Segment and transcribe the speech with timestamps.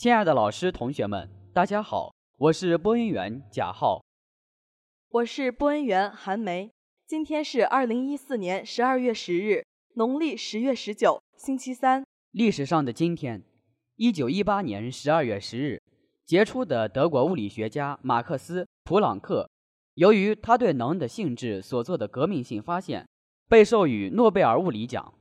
[0.00, 4.02] 亲爱的老师、同学们，大家好，我是播音员贾浩，
[5.10, 6.70] 我是播音员韩梅。
[7.06, 9.62] 今天是二零一四年十二月十日，
[9.96, 12.02] 农历十月十九，星期三。
[12.30, 13.42] 历史上的今天，
[13.96, 15.82] 一九一八年十二月十日，
[16.24, 19.50] 杰出的德国物理学家马克思·普朗克，
[19.96, 23.06] 由于他对能的性质所做的革命性发现，
[23.50, 25.12] 被授予诺贝尔物理奖。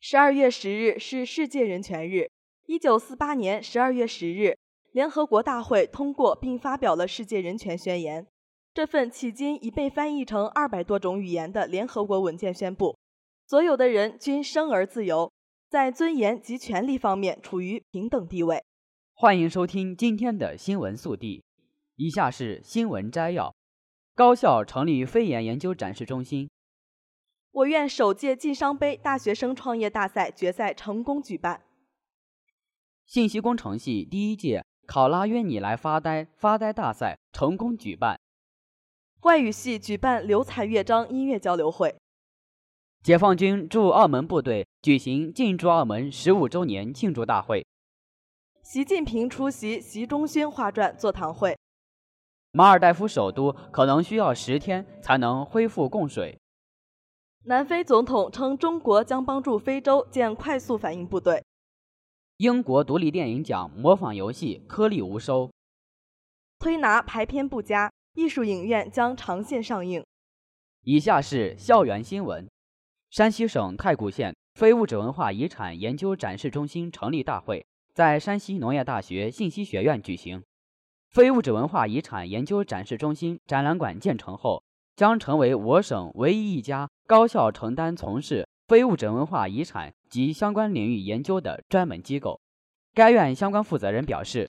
[0.00, 2.28] 十二月十日是世界人权日。
[2.68, 4.58] 一九四八年十二月十日，
[4.90, 8.24] 联合国大会通过并发表了《世界人权宣言》。
[8.74, 12.98] 这份迄今已被翻译成二百多种语言的联合国文件宣布，
[13.46, 15.30] 所有的人均生而自由，
[15.70, 18.64] 在尊严及权利方面处于平等地位。
[19.14, 21.44] 欢迎收听今天的新闻速递，
[21.94, 23.54] 以下是新闻摘要：
[24.16, 26.50] 高校成立非研研究展示中心。
[27.52, 31.62] 我院首届晋商杯大学生创业大赛决赛成功举办。
[33.06, 38.18] 信息工程系第一届考拉约你来发呆发呆大赛成功举办。
[39.22, 41.96] 外语系举办流彩乐章音乐交流会。
[43.02, 47.64] 解放军驻澳门部队举行进驻澳门十五周年庆祝大会。
[48.62, 51.56] 习近平出席习仲勋画传座谈会。
[52.50, 56.36] 马尔代夫首都可能需要十天才能恢复供水。
[57.44, 61.44] 南非总统称中国将帮助非洲建快速反应部队。
[62.38, 65.50] 英国独立电影奖模仿游戏颗粒无收，
[66.58, 70.04] 推拿排片不佳，艺术影院将长线上映。
[70.82, 72.46] 以下是校园新闻：
[73.08, 80.44] 山西省太谷县非物质文化遗产研究展示中心成立大会在山西农业大学信息学院举行。
[81.12, 84.62] 非物质文化遗产研究展示中心展览馆建成后，
[84.94, 88.46] 将成为我省唯一一家高校承担从事。
[88.68, 92.40] 非物质文化遗产及相关领域研究的专门机构，
[92.94, 94.48] 该院相关负责人表示，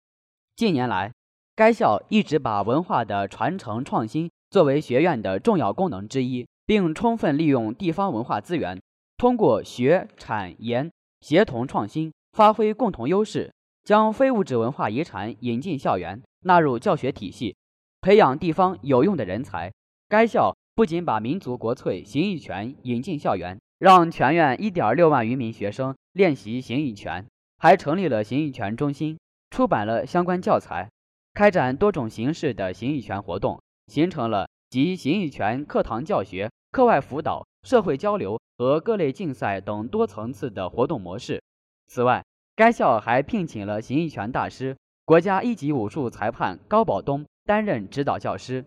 [0.55, 1.11] 近年来，
[1.57, 8.81] 该校一直把文化的传承创新作为学院的重要功能之一，并充分利用地方文化资源，
[9.17, 10.89] 通过学、产、研
[11.19, 13.53] 协同创新，发挥共同优势，
[13.83, 17.57] 将非物质文化遗产引进校园，纳入教学体系，
[17.99, 19.69] 培养地方有用的人才。
[20.07, 23.59] 该校不仅把民族国粹形意拳引进校园。
[23.79, 27.27] 让全院一点六万余名学生练习形意拳，
[27.59, 29.19] 还成立了形意拳中心，
[29.51, 30.89] 出版了相关教材，
[31.35, 41.43] 开展多种形式的形意拳活动，形成了集形意拳课堂教学、课外辅导、社会交流和各类竞赛等多层次的活动模式。
[41.85, 48.65] 此外，该校还聘请了形意拳大师、国家一级武术裁判高宝东担任指导教师。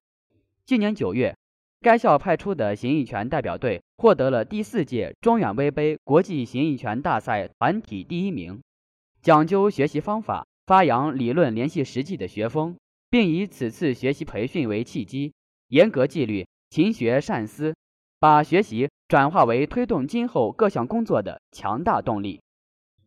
[0.64, 1.36] 今年九月。
[1.82, 8.60] 该校派出的形意拳代表队获得了第四届中远威杯国际形意拳大赛团体第一名。
[9.22, 12.76] 讲究学习方法，发扬理论联系实际的学风，
[13.08, 15.32] 并以此次学习培训为契机，
[15.68, 17.74] 严格纪律、勤学善思，
[18.18, 22.42] 把学习转化为推动今后各项工作的强大动力。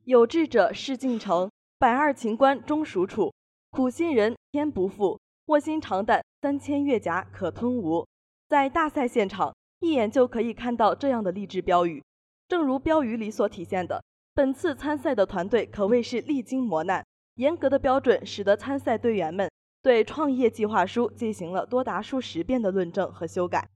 [0.06, 3.32] 有志者事竟成，百二秦关终属楚。
[3.70, 8.08] 苦心人天不负，卧薪尝胆三千越甲可吞吴。
[8.54, 12.04] 在大赛现场，一眼就可以看到这样的励志标语。
[12.48, 14.00] 正如标语里所体现的，
[14.36, 17.04] 本次参赛的团队可谓是历经磨难，
[17.38, 19.50] 严格的标准使得参赛队员们
[19.82, 23.68] 对创业计划书进行了多达数十遍的论证和修改。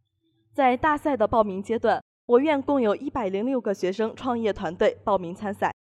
[0.54, 5.74] 在大赛的报名阶段，我院共有一百零六个学生创业团队报名参赛。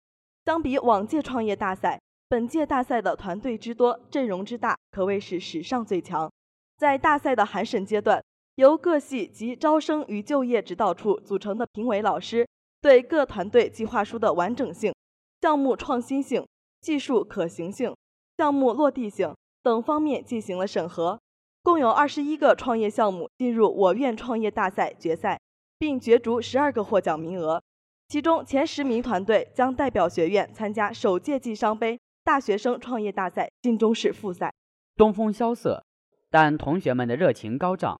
[0.44, 6.30] 相比往届创业大赛，本届大赛的团队之多、阵容之大，可谓是史上最强。
[6.78, 8.22] 在大赛的函审阶段，
[8.56, 12.46] 由各系及招生与就业指导处组成的评委老师，
[12.80, 14.94] 对各团队计划书的完整性、
[15.40, 16.46] 项目创新性、
[16.80, 17.94] 技术可行性、
[18.36, 21.18] 项目落地性等方面进行了审核。
[21.64, 25.40] 共有二十一个创业项目进入我院创业大赛决赛，
[25.78, 27.60] 并角逐十二个获奖名额。
[28.06, 34.52] 其中前十名团队将代表学院参加首届晋商杯大学生创业大赛晋中市复赛。
[34.94, 35.82] 东风萧瑟，
[36.30, 37.98] 但同学们的热情高涨。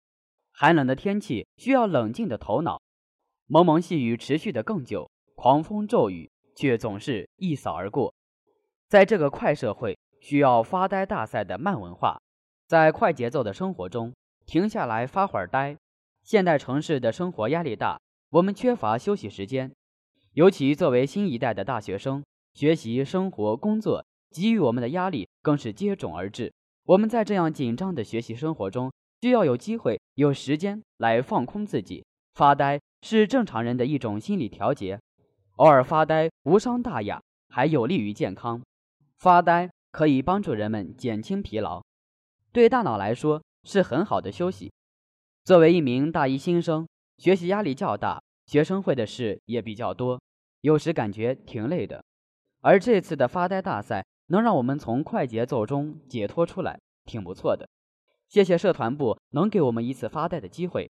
[0.56, 2.80] 寒冷的天气需要冷静的头脑，
[3.48, 8.14] 蒙蒙细雨持续的更久，狂风骤雨却总是一扫而过。
[8.88, 12.20] 在这个快社会，需要发呆大赛的慢文化，
[12.68, 14.14] 在快节奏的生活中
[14.46, 15.76] 停下来发会儿呆。
[16.22, 18.00] 现代城市的生活压力大，
[18.30, 19.74] 我们缺乏休息时间，
[20.34, 22.22] 尤其作为新一代的大学生，
[22.52, 26.52] 学习、生活、工作给予我们的压力更是接踵而至。
[26.84, 28.92] 我们在这样紧张的学习生活中。
[29.22, 35.00] 需要有机会、有时间来放空自己，发呆是正常人的一种心理调节。
[35.56, 38.62] 偶尔发呆无伤大雅，还有利于健康。
[39.18, 41.82] 发呆可以帮助人们减轻疲劳，
[42.52, 44.72] 对大脑来说是很好的休息。
[45.44, 46.86] 作为一名大一新生，
[47.18, 50.20] 学习压力较大，学生会的事也比较多，
[50.60, 52.02] 有时感觉挺累的。
[52.60, 57.68] 而这次的发呆大赛能让我们从快节奏中解脱出来，挺不错的。
[58.34, 60.90] 谢谢社团部能给我们一次发呆的机会。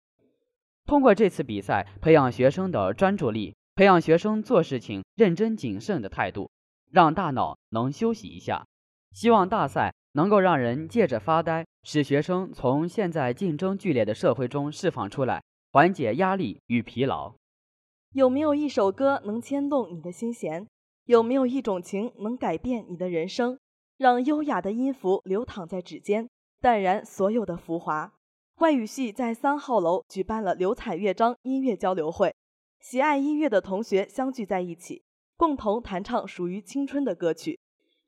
[0.86, 6.52] 通过这次比赛，培养学生的专注力，培养学生做事情认真谨慎的态度，
[6.92, 8.68] 让大脑能休息一下。
[9.14, 15.42] 希望大赛能够让人借着发呆，使学生从现在竞争剧烈的社会中释放出来，
[15.72, 17.34] 缓解压力与疲劳。
[18.12, 20.68] 有没有一首歌能牵动你的心弦？
[21.06, 23.58] 有没有一种情能改变你的人生？
[23.96, 26.28] 让优雅的音符流淌在指尖，
[26.62, 28.14] 淡然所有的浮华。
[28.58, 32.36] 外语系在三号楼举办了流彩乐章音乐交流会，
[32.80, 35.02] 喜爱音乐的同学相聚在一起，
[35.38, 37.58] 共同弹唱属于青春的歌曲。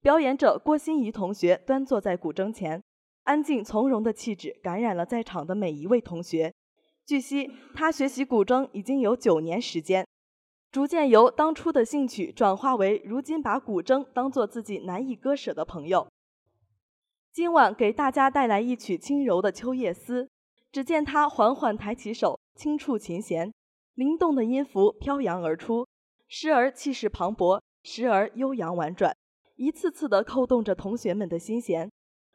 [0.02, 2.84] 表演者郭心怡同学端坐在古筝前，
[3.24, 6.54] 安静从容的气质感染了在场的每一位同学。
[7.06, 10.06] 据悉，他学习古筝已经有九年时间，
[10.72, 16.08] 逐渐由当初的兴趣转化为如今把古筝当做自己难以割舍的朋友。
[17.34, 20.26] 今晚给大家带来一曲轻柔的《秋夜思》。
[20.70, 23.54] 只见他缓缓抬起手，轻触琴弦，
[23.94, 25.88] 灵动的音符飘扬而出，
[26.28, 29.16] 时而气势磅礴，时而悠扬婉转，
[29.56, 31.90] 一次次地扣动着同学们的心弦，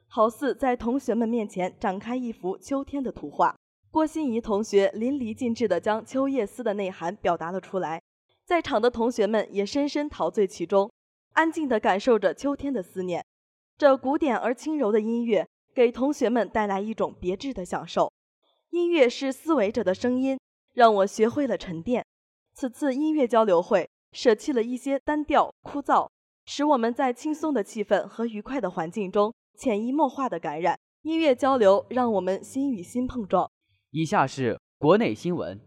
[0.08, 3.54] 好似在同学们面前展开一幅秋天的图画。
[3.90, 8.00] 郭心怡同学淋漓尽致地将《秋夜思》的内涵表达了出来，
[8.46, 10.90] 在场的同学们也深深陶醉其中，
[11.34, 13.22] 安静地感受着秋天的思念。
[13.78, 18.10] 这古典而轻柔的音乐，给同学们带来一种别致的享受。
[18.70, 20.38] 音乐是思维者的声音，
[20.72, 22.02] 让我学会了沉淀。
[22.54, 26.08] 此次音乐交流会舍弃了一些单调枯燥，
[26.46, 30.78] 使我们在轻松的气氛和愉快的环境中潜移默化的感染。
[31.02, 33.50] 音乐交流让我们心与心碰撞。
[33.90, 35.60] 以下是国内新闻：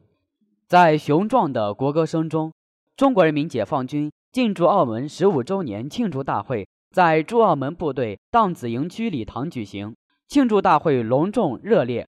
[0.67, 2.51] 在雄壮的国歌声中，
[2.97, 9.95] 中国人民解放军进驻澳门十五周年庆祝大会在驻澳门部队荡子营区礼堂举行。
[10.29, 12.07] 庆祝大会隆重热烈。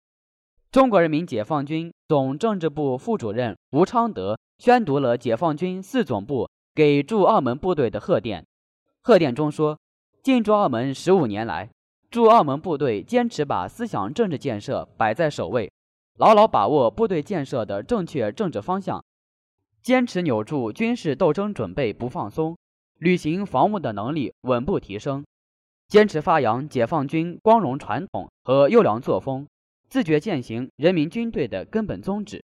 [0.71, 8.45] 中国人民解放军总政治部副主任吴昌德宣读了解放军四总部给驻澳门部队的贺电。
[9.01, 9.79] 贺电中说
[10.21, 11.67] ：“进驻澳门十五年来，
[12.11, 15.71] 驻澳门部队坚持把思想政治建设摆在首位，
[16.19, 19.03] 牢牢把握部队建设的正确政治方向，
[19.81, 22.55] 坚持扭住军事斗争准备不放松，
[23.01, 25.25] 履行防务的能力稳步提升，
[25.87, 29.47] 坚持发扬解放军光荣传统和优良作风。”
[29.89, 32.43] 自觉践行人民军队的根本宗旨，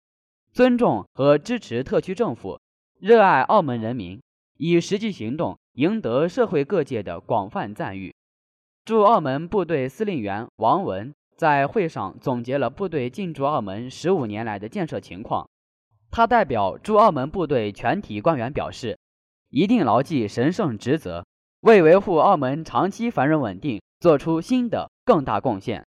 [0.53, 2.57] 尊重和支持特区政府，
[3.01, 4.21] 热爱澳门人民，
[4.57, 8.15] 以实际行动赢得社会各界的广泛赞誉。
[8.85, 15.45] 驻澳门部队司令员王文在会上总结了部队进驻澳门十五年来的建设情况。
[16.09, 18.97] 他代表驻澳门部队全体官员表示，
[19.55, 21.25] 一定牢记神圣职责，
[21.61, 25.81] 为维护澳门长期繁荣稳定做出新的更大贡献。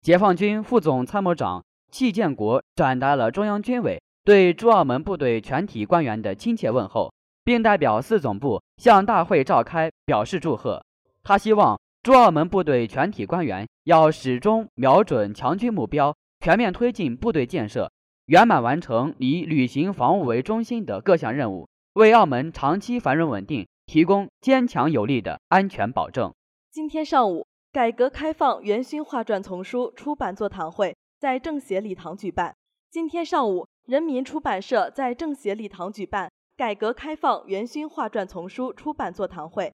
[0.00, 7.12] 解放军副总参谋长戚建国转达了中央军委对驻澳门部队全体官员的亲切问候，
[7.44, 10.82] 并代表四总部向大会召开表示祝贺。
[11.22, 17.92] 他希望驻澳门部队全体官员要始终瞄准强军目标，全面推进部队建设，
[18.28, 26.34] 圆满完成以履行防务为中心的各项任务，为澳门长期繁荣稳定提供坚强有力的安全保证。
[26.70, 27.46] 今天上午。
[27.74, 32.54] 改革开放元勋画传丛书出版座谈会在政协礼堂举办。
[32.88, 39.74] 今天上午，人民出版社在政协礼堂举办改革开放元勋画传丛书出版座谈会。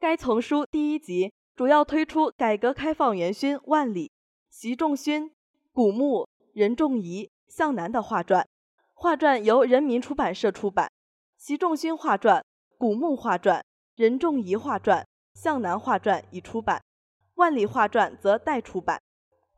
[0.00, 4.10] 该丛书第一集主要推出改革开放元勋万里、
[4.48, 5.30] 习仲勋、
[5.74, 8.48] 古牧、任仲夷、向南的画传。
[8.94, 10.90] 画传由人民出版社出版。
[11.46, 12.42] 习仲勋画传、
[12.78, 13.62] 古墓画传、
[13.96, 16.82] 任仲夷画传、向南画传已出版。
[17.34, 18.98] 万里画传则待出版。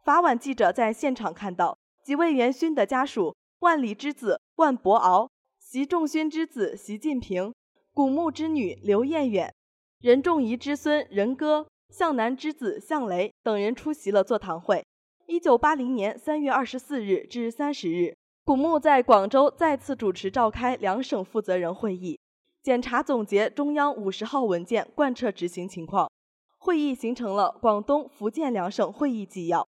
[0.02, 7.55] 法晚记者在现场看到几位元勋的家属：万里之子万伯敖、习仲勋之子习近平、
[7.93, 9.55] 古墓之女刘彦远、
[10.00, 14.85] 任仲夷之孙任哥、向南之子向雷等人出席了座谈会。
[15.28, 18.16] 一九八零年三月二十四日至三十日，
[18.47, 22.21] 古牧在广州再次主持召开两省负责人会议，
[22.62, 26.09] 检查总结中央五十号文件贯彻执行情况。
[26.57, 29.67] 会议形成了广东、福建两省会议纪要，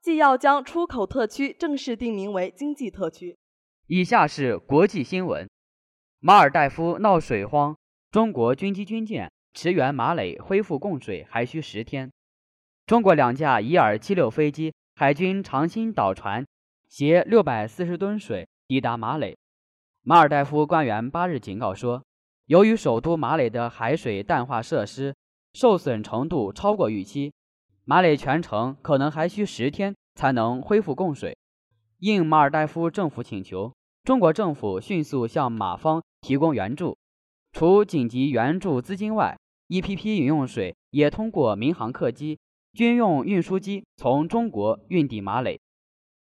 [0.00, 3.36] 纪要将出口特区正式定名为经济特区。
[3.88, 5.50] 以下是国际新闻：
[6.20, 7.76] 马尔代夫闹水荒，
[8.12, 12.08] 中国军机军舰驰援马累恢复供水还需十天。
[12.86, 16.46] 中国两架伊尔七六飞机、海军长兴岛船
[16.90, 19.38] 携六百四十吨水抵达马累。
[20.02, 22.02] 马尔代夫官员八日警告说，
[22.46, 25.14] 由于首都马累的海水淡化设施
[25.54, 27.32] 受损程度超过预期，
[27.84, 31.38] 马累全城可能还需十天才能恢复供水。
[31.98, 36.98] 应马尔代夫政府请求，中国政府迅速向马方提供援助。
[37.52, 42.40] 除紧急援助资金外，一批批饮用水也通过民航客机、
[42.72, 45.60] 军用运输机从中国运抵马累。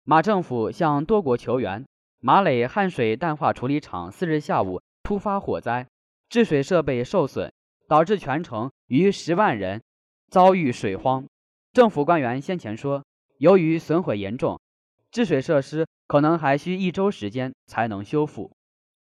[0.09, 1.85] 马政府向多国求援。
[2.19, 5.85] 马累汉水淡化处理厂四日下午突发火灾，
[6.29, 7.53] 治水设备受损，
[7.87, 9.83] 导致全城逾十万人
[10.31, 11.27] 遭遇水荒。
[11.73, 13.03] 政府官员先前说，
[13.37, 14.59] 由于损毁严重，
[15.11, 18.51] 治水设施可能还需一周时间才能修复。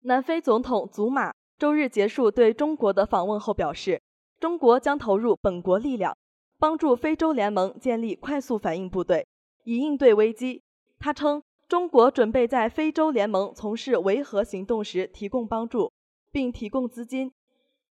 [0.02, 4.02] 南非总统祖马周日结束对中国的访问后表示，
[4.42, 6.18] 中国将投入本国力量，
[6.60, 9.26] 帮助非洲联盟建立快速反应部队，
[9.64, 10.62] 以应对危机。
[11.02, 11.42] 他称。
[11.68, 15.90] 中国准备在非洲联盟从事维和行动时提供帮助，
[16.34, 17.32] 并提供资金，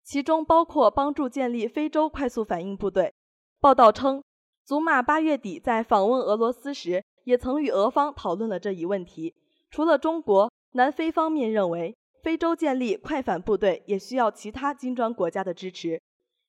[0.05, 3.15] 其中包括帮助建立非洲快速反应部队。
[3.59, 4.23] 报道称，
[4.67, 9.35] 祖马八月底在访问俄罗斯时，也曾与俄方讨论了这一问题。
[9.71, 15.99] 除了中国，南非方面认为，非洲建立快反部队也需要其他金砖国家的支持。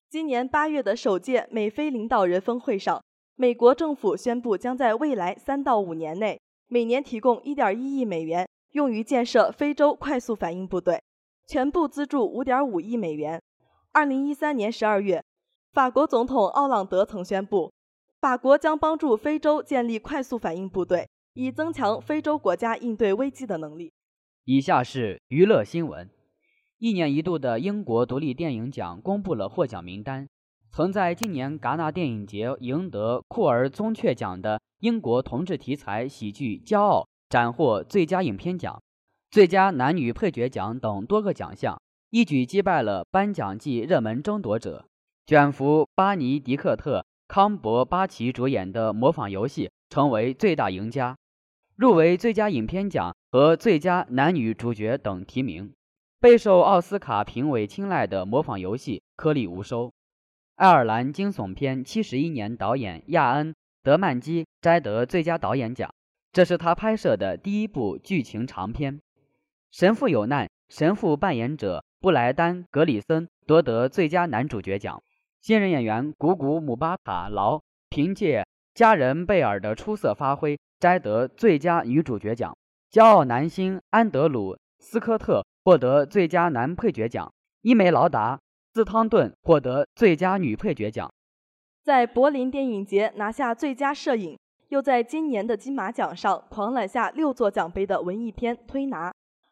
[0.10, 3.01] 今年八月的首届美非领导人峰会上，
[3.38, 6.38] 美国政府宣布将在未来三到五年内。
[6.73, 11.01] 每年提供1.1亿美元用于建设非洲快速反应部队，
[11.45, 13.41] 全部资助5.5亿美元。
[13.91, 15.23] 2013年12月，
[15.73, 17.73] 法国总统奥朗德曾宣布，
[18.21, 23.91] 法国将帮助非洲建立快速反应部队，以增强非洲国家应对危机的能力。
[24.45, 26.09] 以下是娱乐新闻：
[26.77, 30.25] 一年一度的英国独立电影奖公布了获奖名单。
[30.73, 38.81] 曾在今年戛纳电影节赢得库尔宗雀奖的英国同志题材喜剧《骄傲》斩获最佳影片奖、
[39.29, 41.77] 最佳男女配角奖等多个奖项，
[42.09, 44.85] 一举击败了颁奖季热门争夺者。
[45.25, 51.17] 卷福巴尼迪克特康伯巴奇主演的模仿游戏成为最大赢家，
[51.75, 55.73] 入围最佳影片奖和最佳男女主角等提名。
[56.21, 59.91] 备受奥斯卡评委青睐的模仿游戏颗粒无收。
[60.55, 65.91] 爱尔兰惊悚片《七十一年》导演亚恩·德曼基摘得最佳导演奖，
[66.31, 69.01] 这是他拍摄的第一部剧情长片。
[69.72, 75.01] 神父有难，神父扮演者布莱丹·格里森夺得最佳男主角奖。
[75.39, 82.55] 新人演员古古姆巴卡劳凭借家人贝尔的出色发挥摘得最佳女主角奖。
[82.91, 87.34] 骄傲男星安德鲁·斯科特获得最佳男配角奖。
[87.62, 88.39] 伊梅劳达。
[88.73, 91.13] 斯汤顿获得最佳女配角奖，
[91.83, 99.09] 在柏林电影节拿下最佳摄影，又在今年的金马奖上狂揽下六座奖杯的文艺片《推拿》，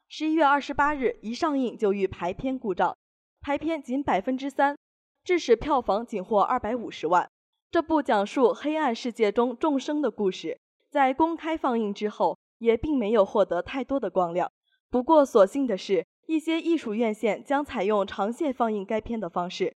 [0.07, 2.95] 十一月二十八日一上映就遇排片故障，
[3.41, 4.77] 排片仅百分之三，
[5.25, 7.29] 致使票房仅获二百五十万。
[7.69, 10.57] 这部讲述黑暗世界中众生的故事，
[10.89, 14.49] 在公开放映之后也并没有获得太多的光亮。
[14.89, 16.05] 不过，所幸的是。
[16.29, 19.75] 一些艺术院线将采用长线放映该片的方式，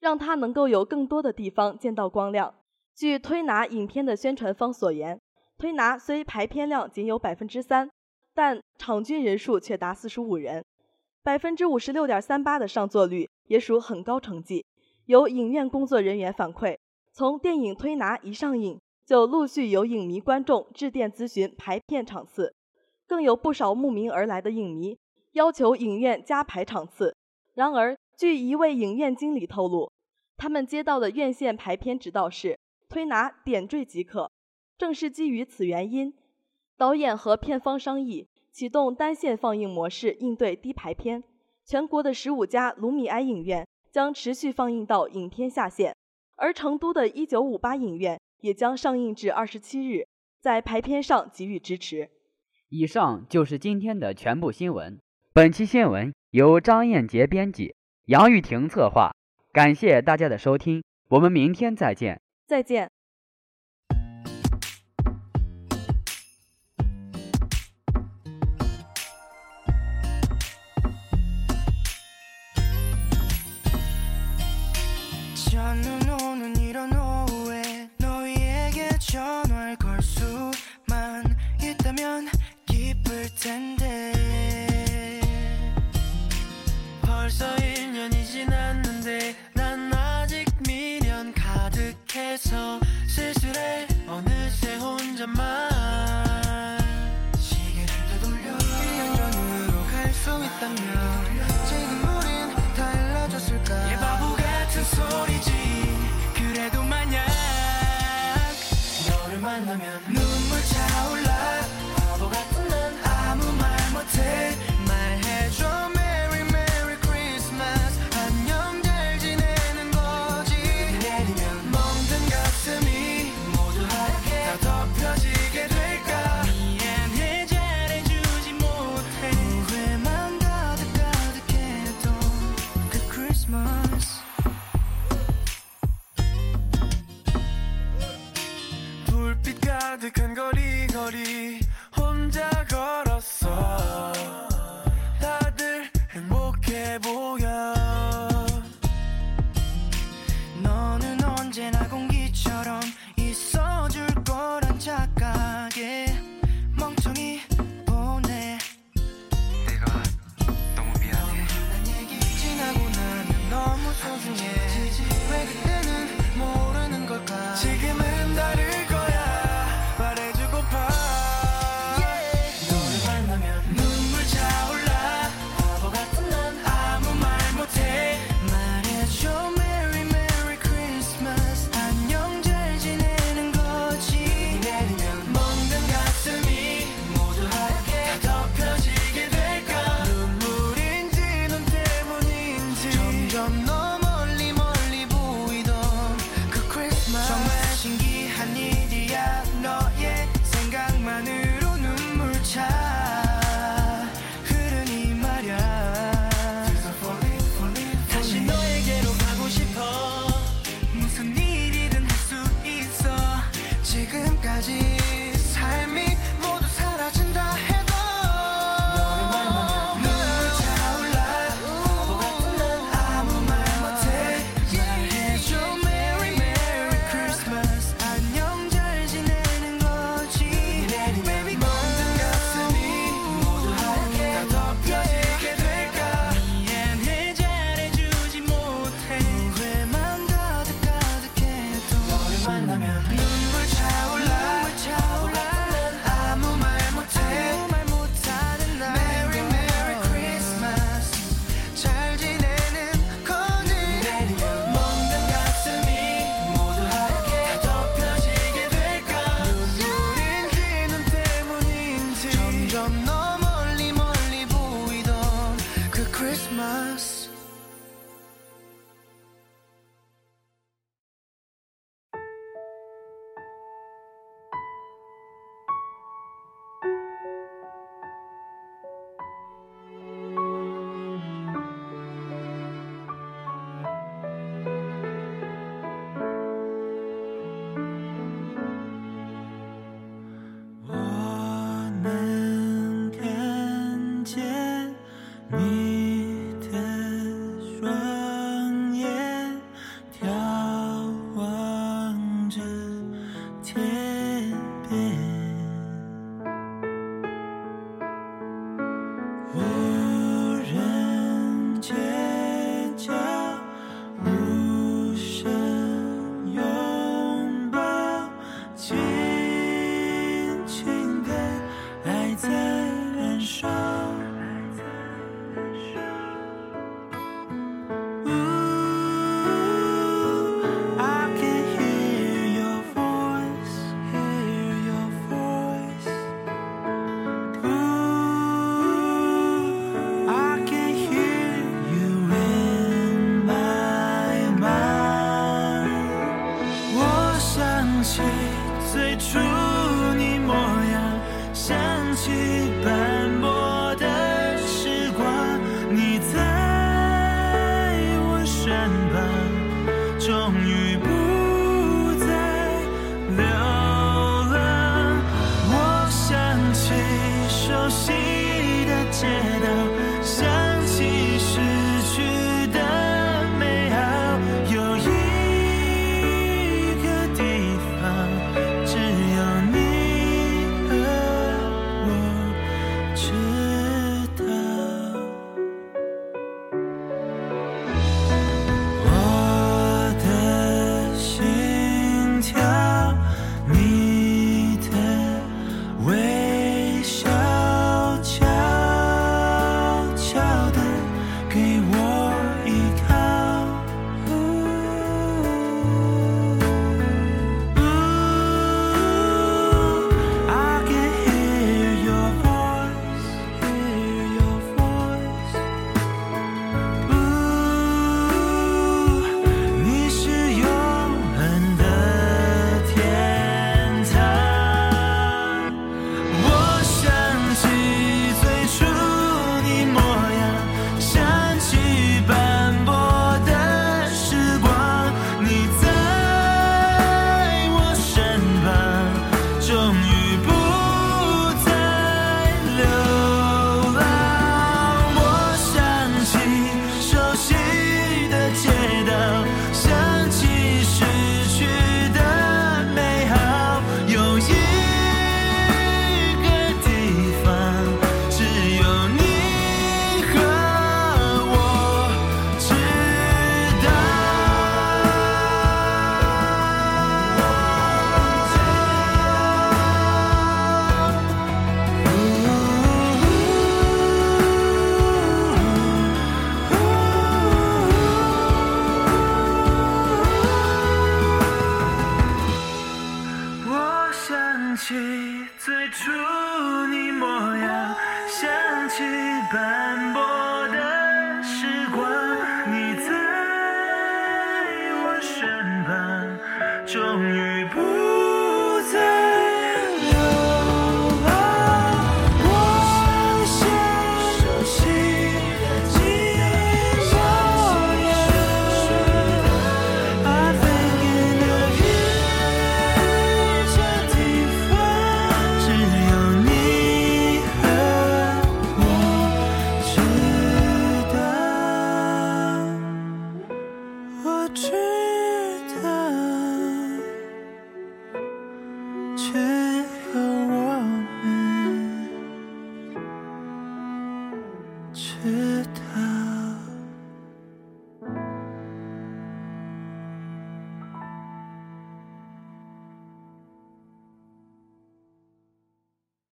[0.00, 2.56] 让它能够有更多的地方见到光亮。
[2.92, 5.20] 据推拿影片的宣传方所言，
[5.56, 7.88] 推拿虽排片量仅有百分之三，
[8.34, 10.64] 但场均人数却达四十五人，
[11.22, 14.66] 百分之五十六点三八的上座率也属很高成绩。
[15.04, 16.76] 有影院工作人员反馈，
[17.12, 22.56] 从电影推拿一上映，就陆续有影迷观众致电咨询排片场次，
[23.06, 24.98] 更有不少慕名而来的影迷。
[25.36, 27.14] 要求影院加排场次。
[27.52, 29.92] 然而，据一位影院经理透露，
[30.38, 34.30] 他们接到的院线排片指导是推拿点缀即可。
[34.78, 36.14] 正是基于此原因，
[36.78, 41.22] 导演和片方商议启动单线放映模式，应对低排片。
[41.66, 45.94] 全国的十五家卢米埃影院将持续放映到影片下线，
[46.36, 50.06] 而成都的一九五八影院也将上映至二十七日，
[50.40, 52.08] 在排片上给予支持。
[52.70, 54.98] 以上就是今天的全部新闻。
[55.36, 57.74] 本期新闻由张艳杰编辑，
[58.06, 59.10] 杨玉婷策划。
[59.52, 62.22] 感谢大家的收听，我们明天再见。
[62.46, 62.90] 再见。